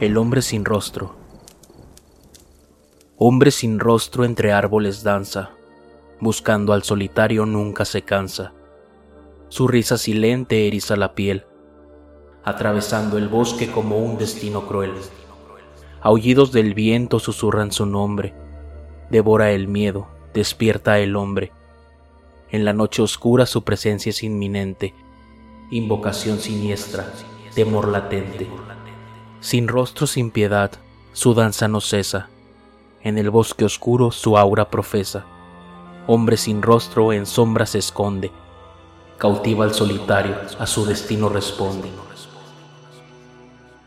[0.00, 1.16] El hombre sin rostro.
[3.16, 5.50] Hombre sin rostro entre árboles danza,
[6.20, 8.52] buscando al solitario nunca se cansa.
[9.48, 11.46] Su risa silente eriza la piel,
[12.44, 14.92] atravesando el bosque como un destino cruel.
[16.00, 18.34] Aullidos del viento susurran su nombre,
[19.10, 21.50] devora el miedo, despierta el hombre.
[22.52, 24.94] En la noche oscura su presencia es inminente,
[25.72, 27.12] invocación siniestra,
[27.56, 28.48] temor latente.
[29.40, 30.72] Sin rostro, sin piedad,
[31.12, 32.28] su danza no cesa.
[33.02, 35.26] En el bosque oscuro su aura profesa.
[36.08, 38.32] Hombre sin rostro en sombra se esconde.
[39.16, 41.88] Cautiva al solitario, a su destino responde.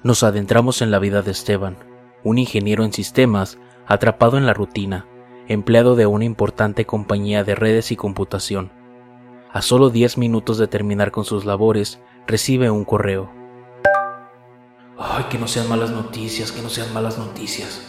[0.04, 1.78] Nos adentramos en la vida de Esteban,
[2.24, 5.06] un ingeniero en sistemas, atrapado en la rutina,
[5.50, 8.72] empleado de una importante compañía de redes y computación.
[9.52, 13.41] A solo 10 minutos de terminar con sus labores, recibe un correo
[15.04, 17.88] Ay, que no sean malas noticias, que no sean malas noticias.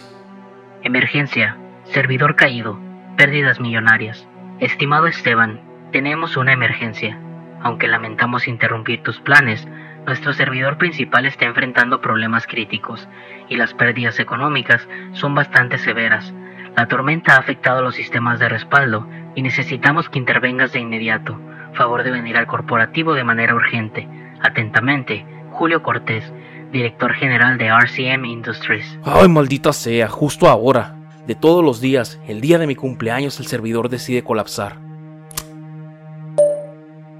[0.81, 1.57] Emergencia.
[1.85, 2.79] Servidor caído.
[3.17, 4.27] Pérdidas millonarias.
[4.59, 7.19] Estimado Esteban, tenemos una emergencia.
[7.61, 9.67] Aunque lamentamos interrumpir tus planes,
[10.05, 13.07] nuestro servidor principal está enfrentando problemas críticos
[13.47, 16.33] y las pérdidas económicas son bastante severas.
[16.75, 21.39] La tormenta ha afectado los sistemas de respaldo y necesitamos que intervengas de inmediato.
[21.73, 24.07] Favor de venir al corporativo de manera urgente.
[24.41, 26.33] Atentamente, Julio Cortés,
[26.73, 28.99] director general de RCM Industries.
[29.03, 30.97] Ay, maldita sea, justo ahora.
[31.25, 34.77] De todos los días, el día de mi cumpleaños el servidor decide colapsar.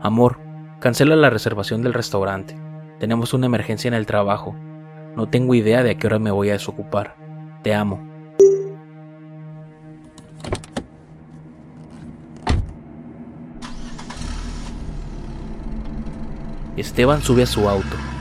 [0.01, 0.39] Amor,
[0.81, 2.57] cancela la reservación del restaurante.
[2.99, 4.53] Tenemos una emergencia en el trabajo.
[5.15, 7.15] No tengo idea de a qué hora me voy a desocupar.
[7.61, 8.09] Te amo.
[16.75, 18.12] Esteban sube a su auto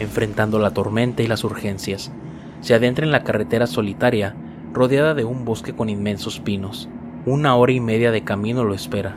[0.00, 2.12] enfrentando la tormenta y las urgencias.
[2.60, 4.34] Se adentra en la carretera solitaria,
[4.72, 6.88] rodeada de un bosque con inmensos pinos.
[7.26, 9.16] Una hora y media de camino lo espera.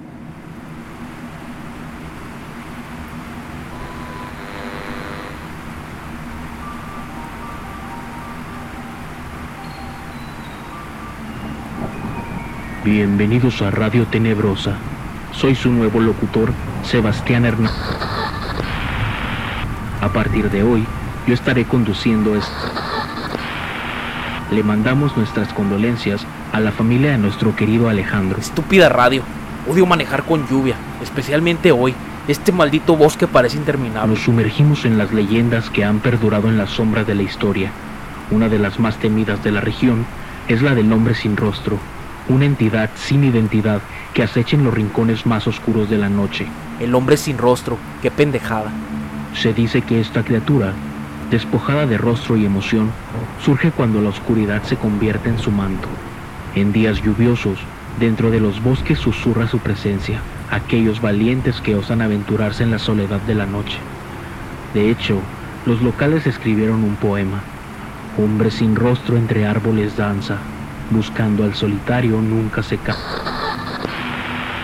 [12.85, 14.77] Bienvenidos a Radio Tenebrosa.
[15.33, 18.06] Soy su nuevo locutor, Sebastián Hernández.
[20.07, 20.85] A partir de hoy,
[21.27, 22.49] yo estaré conduciendo esto.
[24.51, 28.39] Le mandamos nuestras condolencias a la familia de nuestro querido Alejandro.
[28.39, 29.21] Estúpida radio.
[29.69, 31.93] Odio manejar con lluvia, especialmente hoy.
[32.29, 34.13] Este maldito bosque parece interminable.
[34.13, 37.69] Nos sumergimos en las leyendas que han perdurado en las sombras de la historia.
[38.31, 40.05] Una de las más temidas de la región
[40.47, 41.77] es la del hombre sin rostro,
[42.29, 43.81] una entidad sin identidad
[44.13, 46.47] que acecha en los rincones más oscuros de la noche.
[46.79, 48.71] El hombre sin rostro, qué pendejada.
[49.33, 50.73] Se dice que esta criatura,
[51.29, 52.91] despojada de rostro y emoción,
[53.43, 55.87] surge cuando la oscuridad se convierte en su manto.
[56.55, 57.59] En días lluviosos,
[57.99, 63.21] dentro de los bosques susurra su presencia, aquellos valientes que osan aventurarse en la soledad
[63.21, 63.77] de la noche.
[64.73, 65.19] De hecho,
[65.65, 67.41] los locales escribieron un poema.
[68.17, 70.37] Hombre sin rostro entre árboles danza,
[70.89, 72.95] buscando al solitario nunca se cae.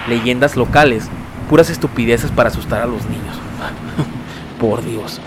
[0.08, 1.10] Leyendas locales,
[1.50, 3.38] puras estupideces para asustar a los niños.
[4.64, 5.20] Por Dios.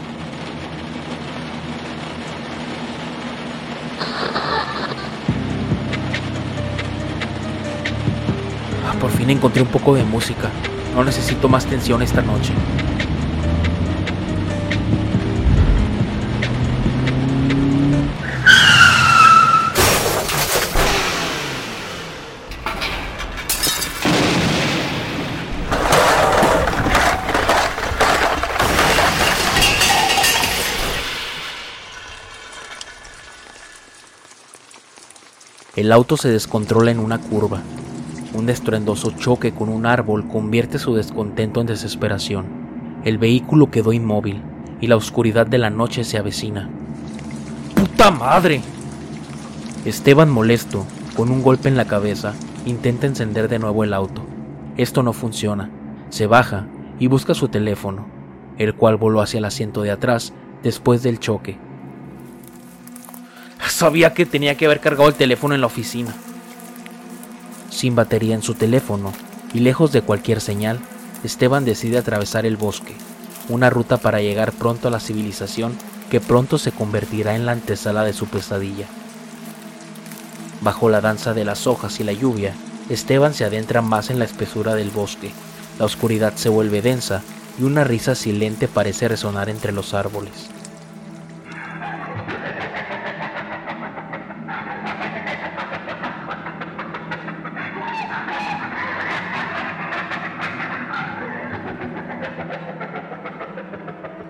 [8.88, 10.48] Ah, por fin encontré un poco de música.
[10.94, 12.54] No necesito más tensión esta noche.
[35.76, 37.60] El auto se descontrola en una curva.
[38.32, 42.46] Un estruendoso choque con un árbol convierte su descontento en desesperación.
[43.04, 44.40] El vehículo quedó inmóvil
[44.80, 46.70] y la oscuridad de la noche se avecina.
[47.74, 48.62] ¡Puta madre!
[49.84, 52.32] Esteban molesto, con un golpe en la cabeza,
[52.64, 54.22] intenta encender de nuevo el auto.
[54.78, 55.68] Esto no funciona.
[56.08, 56.66] Se baja
[56.98, 58.06] y busca su teléfono,
[58.56, 60.32] el cual voló hacia el asiento de atrás
[60.62, 61.58] después del choque.
[63.76, 66.14] Sabía que tenía que haber cargado el teléfono en la oficina.
[67.68, 69.12] Sin batería en su teléfono
[69.52, 70.80] y lejos de cualquier señal,
[71.22, 72.96] Esteban decide atravesar el bosque,
[73.50, 75.76] una ruta para llegar pronto a la civilización
[76.10, 78.86] que pronto se convertirá en la antesala de su pesadilla.
[80.62, 82.54] Bajo la danza de las hojas y la lluvia,
[82.88, 85.32] Esteban se adentra más en la espesura del bosque.
[85.78, 87.22] La oscuridad se vuelve densa
[87.60, 90.55] y una risa silente parece resonar entre los árboles.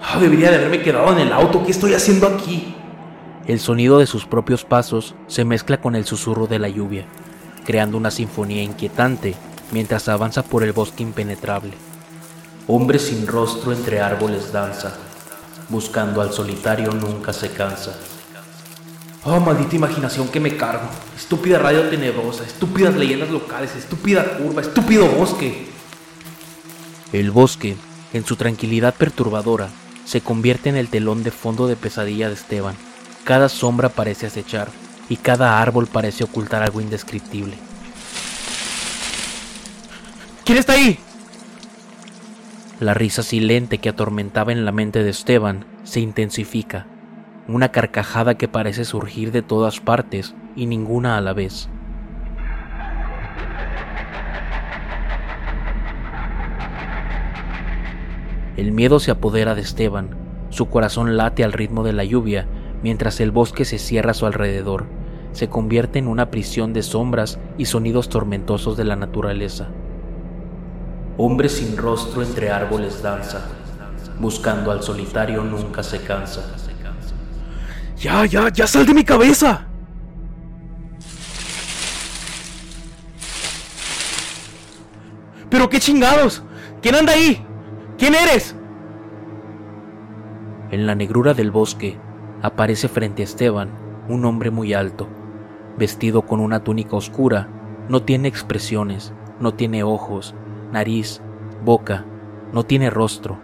[0.03, 1.65] Ah, debería de haberme quedado en el auto.
[1.65, 2.75] ¿Qué estoy haciendo aquí?
[3.47, 7.07] El sonido de sus propios pasos se mezcla con el susurro de la lluvia,
[7.65, 9.35] creando una sinfonía inquietante
[9.73, 11.73] mientras avanza por el bosque impenetrable.
[12.67, 14.97] Hombre sin rostro entre árboles danza,
[15.69, 17.97] buscando al solitario nunca se cansa.
[19.25, 20.89] Oh, maldita imaginación que me cargo.
[21.17, 25.67] Estúpida radio tenebrosa, estúpidas leyendas locales, estúpida curva, estúpido bosque.
[27.13, 27.77] El bosque,
[28.13, 29.69] en su tranquilidad perturbadora,
[30.07, 32.77] se convierte en el telón de fondo de pesadilla de Esteban.
[33.25, 34.69] Cada sombra parece acechar
[35.09, 37.59] y cada árbol parece ocultar algo indescriptible.
[40.45, 40.99] ¿Quién está ahí?
[42.79, 46.87] La risa silente que atormentaba en la mente de Esteban se intensifica,
[47.49, 51.69] una carcajada que parece surgir de todas partes y ninguna a la vez.
[58.57, 60.17] El miedo se apodera de Esteban,
[60.51, 62.47] su corazón late al ritmo de la lluvia
[62.83, 64.87] mientras el bosque se cierra a su alrededor,
[65.33, 69.69] se convierte en una prisión de sombras y sonidos tormentosos de la naturaleza.
[71.19, 73.47] Hombre sin rostro entre árboles danza,
[74.19, 76.43] buscando al solitario nunca se cansa.
[77.99, 79.67] Ya, ya, ya sal de mi cabeza.
[85.49, 86.43] ¿Pero qué chingados?
[86.83, 87.46] ¿Quién anda ahí?
[87.99, 88.55] ¿Quién eres?
[90.71, 91.97] En la negrura del bosque
[92.43, 93.71] aparece frente a Esteban
[94.09, 95.09] un hombre muy alto,
[95.79, 97.49] vestido con una túnica oscura,
[97.89, 100.35] no tiene expresiones, no tiene ojos,
[100.73, 101.23] nariz,
[101.65, 102.05] boca,
[102.53, 103.39] no tiene rostro.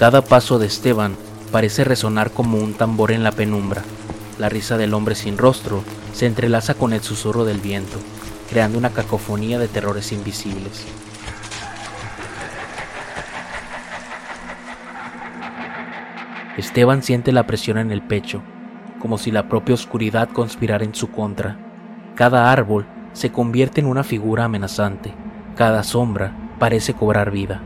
[0.00, 1.16] Cada paso de Esteban
[1.50, 3.82] parece resonar como un tambor en la penumbra.
[4.38, 7.98] La risa del hombre sin rostro se entrelaza con el susurro del viento,
[8.50, 10.86] creando una cacofonía de terrores invisibles.
[16.56, 18.42] Esteban siente la presión en el pecho,
[18.98, 21.56] como si la propia oscuridad conspirara en su contra.
[22.16, 25.14] Cada árbol se convierte en una figura amenazante,
[25.56, 27.60] cada sombra parece cobrar vida.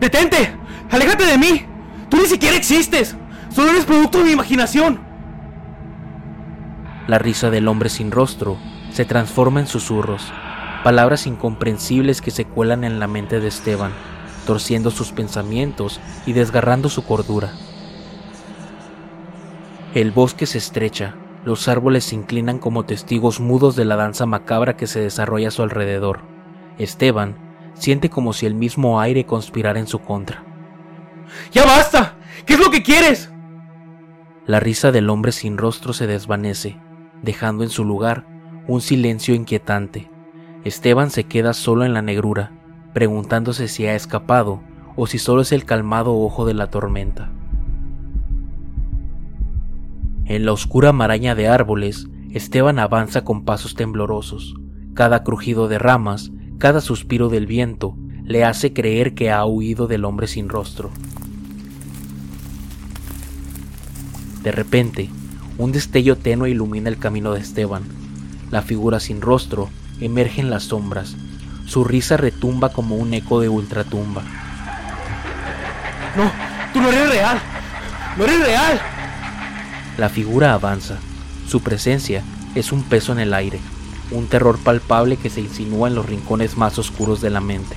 [0.00, 0.56] ¡Detente!
[0.90, 1.73] ¡Aléjate de mí!
[2.08, 3.16] ¡Tú ni siquiera existes!
[3.50, 5.00] ¡Solo eres producto de mi imaginación!
[7.06, 8.56] La risa del hombre sin rostro
[8.90, 10.32] se transforma en susurros,
[10.82, 13.92] palabras incomprensibles que se cuelan en la mente de Esteban
[14.44, 17.52] torciendo sus pensamientos y desgarrando su cordura.
[19.94, 24.76] El bosque se estrecha, los árboles se inclinan como testigos mudos de la danza macabra
[24.76, 26.20] que se desarrolla a su alrededor.
[26.78, 27.36] Esteban
[27.74, 30.42] siente como si el mismo aire conspirara en su contra.
[31.52, 32.16] ¡Ya basta!
[32.46, 33.30] ¿Qué es lo que quieres?
[34.46, 36.78] La risa del hombre sin rostro se desvanece,
[37.22, 38.26] dejando en su lugar
[38.66, 40.10] un silencio inquietante.
[40.64, 42.52] Esteban se queda solo en la negrura,
[42.92, 44.62] preguntándose si ha escapado
[44.96, 47.30] o si solo es el calmado ojo de la tormenta.
[50.26, 54.54] En la oscura maraña de árboles, Esteban avanza con pasos temblorosos.
[54.94, 60.04] Cada crujido de ramas, cada suspiro del viento, le hace creer que ha huido del
[60.04, 60.90] hombre sin rostro.
[64.44, 65.10] De repente,
[65.58, 67.82] un destello tenue ilumina el camino de Esteban.
[68.50, 69.70] La figura sin rostro
[70.00, 71.16] emerge en las sombras,
[71.66, 74.22] su risa retumba como un eco de ultratumba.
[76.14, 76.30] No,
[76.72, 77.38] tú no eres real.
[78.16, 78.80] No eres real.
[79.96, 80.98] La figura avanza.
[81.48, 82.22] Su presencia
[82.54, 83.60] es un peso en el aire.
[84.10, 87.74] un terror palpable que se insinúa en los rincones más oscuros de la mente.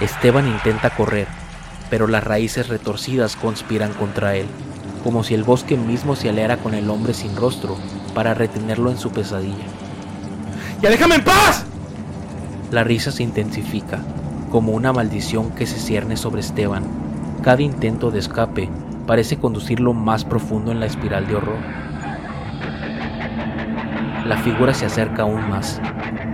[0.00, 1.26] Esteban intenta correr,
[1.90, 4.46] pero las raíces retorcidas conspiran contra él,
[5.04, 7.76] como si el bosque mismo se aliara con el hombre sin rostro
[8.14, 9.64] para retenerlo en su pesadilla.
[10.80, 11.66] ¡Ya déjame en paz!
[12.70, 13.98] La risa se intensifica,
[14.50, 16.84] como una maldición que se cierne sobre Esteban.
[17.42, 18.70] Cada intento de escape
[19.06, 21.58] parece conducirlo más profundo en la espiral de horror.
[24.24, 25.80] La figura se acerca aún más.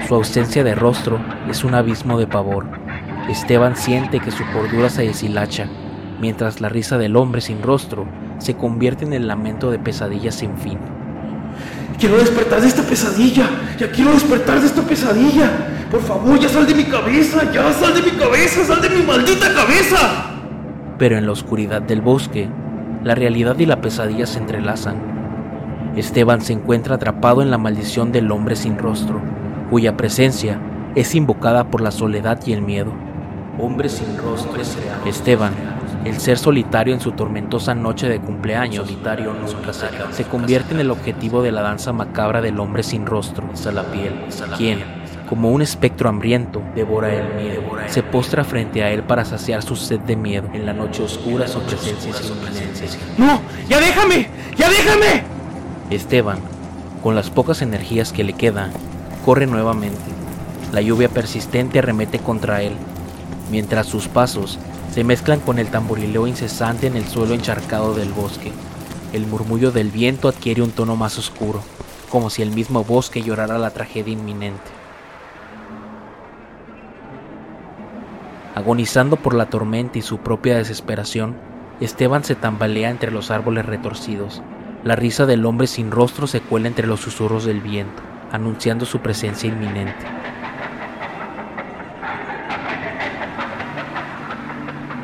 [0.07, 2.86] Su ausencia de rostro es un abismo de pavor.
[3.29, 5.67] Esteban siente que su cordura se deshilacha,
[6.21, 8.07] mientras la risa del hombre sin rostro
[8.39, 10.79] se convierte en el lamento de pesadillas sin fin.
[11.99, 13.49] Quiero despertar de esta pesadilla.
[13.79, 15.51] Ya quiero despertar de esta pesadilla.
[15.91, 17.51] Por favor, ya sal de mi cabeza.
[17.53, 18.65] Ya sal de mi cabeza.
[18.65, 19.97] Sal de mi maldita cabeza.
[20.99, 22.49] Pero en la oscuridad del bosque,
[23.03, 24.97] la realidad y la pesadilla se entrelazan.
[25.97, 29.23] Esteban se encuentra atrapado en la maldición del hombre sin rostro,
[29.71, 30.61] cuya presencia
[30.95, 33.06] es invocada por la soledad y el miedo.
[33.59, 34.61] Hombre sin rostro.
[35.07, 35.55] Esteban
[36.07, 39.35] el ser solitario en su tormentosa noche de cumpleaños solitario
[40.13, 43.49] se convierte en el objetivo de la danza macabra del hombre sin rostro,
[44.57, 44.85] quien,
[45.29, 49.75] como un espectro hambriento, devora el miedo, se postra frente a él para saciar su
[49.75, 50.49] sed de miedo.
[50.53, 52.13] En la noche oscura su presencia
[53.19, 53.41] ¡No!
[53.69, 54.29] ¡Ya déjame!
[54.57, 55.25] ¡Ya déjame!
[55.91, 56.39] Esteban,
[57.03, 58.71] con las pocas energías que le quedan,
[59.25, 59.99] corre nuevamente.
[60.73, 62.75] La lluvia persistente arremete contra él,
[63.51, 64.59] mientras sus pasos
[64.93, 68.53] se mezclan con el tamborileo incesante en el suelo encharcado del bosque.
[69.13, 71.63] El murmullo del viento adquiere un tono más oscuro,
[72.11, 74.71] como si el mismo bosque llorara la tragedia inminente.
[78.55, 81.37] Agonizando por la tormenta y su propia desesperación,
[81.79, 84.41] Esteban se tambalea entre los árboles retorcidos.
[84.83, 89.01] La risa del hombre sin rostro se cuela entre los susurros del viento, anunciando su
[89.01, 90.07] presencia inminente.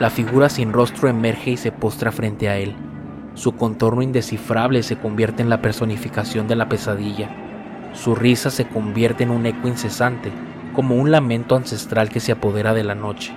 [0.02, 2.75] La figura sin rostro emerge y se postra frente a él.
[3.35, 7.30] Su contorno indescifrable se convierte en la personificación de la pesadilla.
[7.92, 10.32] Su risa se convierte en un eco incesante,
[10.75, 13.32] como un lamento ancestral que se apodera de la noche.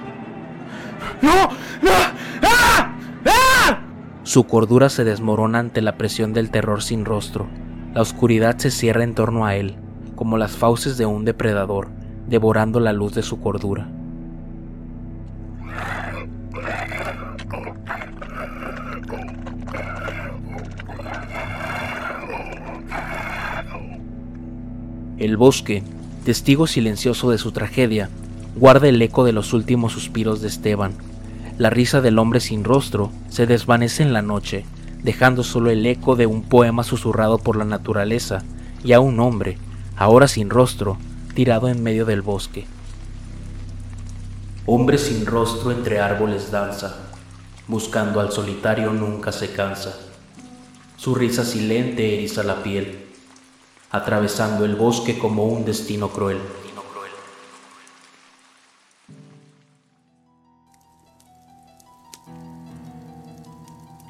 [1.21, 1.35] ¡No!
[1.83, 1.91] ¡No!
[2.41, 2.95] ¡Ah!
[3.27, 3.81] ¡Ah!
[4.23, 7.45] Su cordura se desmorona ante la presión del terror sin rostro.
[7.93, 9.75] La oscuridad se cierra en torno a él,
[10.15, 11.89] como las fauces de un depredador,
[12.27, 13.87] devorando la luz de su cordura.
[25.17, 25.81] El bosque,
[26.25, 28.09] testigo silencioso de su tragedia,
[28.57, 30.91] guarda el eco de los últimos suspiros de Esteban.
[31.57, 34.65] La risa del hombre sin rostro se desvanece en la noche,
[35.03, 38.43] dejando solo el eco de un poema susurrado por la naturaleza
[38.83, 39.57] y a un hombre,
[39.95, 40.97] ahora sin rostro,
[41.33, 42.65] tirado en medio del bosque.
[44.65, 46.93] Hombre sin rostro entre árboles danza,
[47.69, 49.95] buscando al solitario nunca se cansa.
[50.97, 53.04] Su risa silente eriza la piel
[53.95, 56.39] atravesando el bosque como un destino cruel.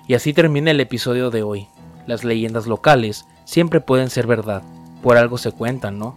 [0.08, 1.68] Y así termina el episodio de hoy.
[2.06, 4.62] Las leyendas locales siempre pueden ser verdad,
[5.02, 6.16] por algo se cuentan, ¿no?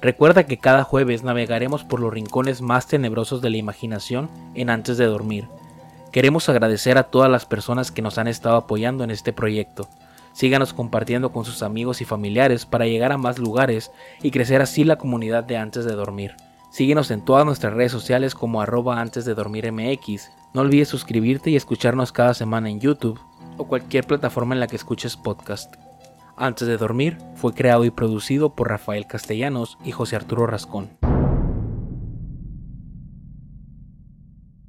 [0.00, 4.96] Recuerda que cada jueves navegaremos por los rincones más tenebrosos de la imaginación en Antes
[4.96, 5.48] de Dormir.
[6.12, 9.88] Queremos agradecer a todas las personas que nos han estado apoyando en este proyecto.
[10.38, 13.90] Síganos compartiendo con sus amigos y familiares para llegar a más lugares
[14.22, 16.36] y crecer así la comunidad de Antes de Dormir.
[16.70, 20.30] Síguenos en todas nuestras redes sociales como arroba antes de dormir MX.
[20.54, 23.18] No olvides suscribirte y escucharnos cada semana en YouTube
[23.56, 25.74] o cualquier plataforma en la que escuches podcast.
[26.36, 31.17] Antes de dormir fue creado y producido por Rafael Castellanos y José Arturo Rascón.